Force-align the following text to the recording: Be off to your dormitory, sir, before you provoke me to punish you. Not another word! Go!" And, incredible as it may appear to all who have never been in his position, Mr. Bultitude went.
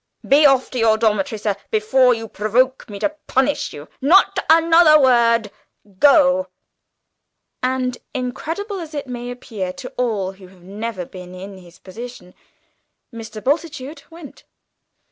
Be 0.27 0.47
off 0.47 0.71
to 0.71 0.79
your 0.79 0.97
dormitory, 0.97 1.37
sir, 1.37 1.55
before 1.69 2.15
you 2.15 2.27
provoke 2.27 2.89
me 2.89 2.97
to 2.97 3.15
punish 3.27 3.71
you. 3.71 3.87
Not 4.01 4.39
another 4.49 4.99
word! 4.99 5.51
Go!" 5.99 6.47
And, 7.61 7.99
incredible 8.11 8.79
as 8.79 8.95
it 8.95 9.05
may 9.05 9.29
appear 9.29 9.71
to 9.73 9.93
all 9.97 10.31
who 10.31 10.47
have 10.47 10.63
never 10.63 11.05
been 11.05 11.35
in 11.35 11.59
his 11.59 11.77
position, 11.77 12.33
Mr. 13.13 13.43
Bultitude 13.43 14.01
went. 14.09 14.43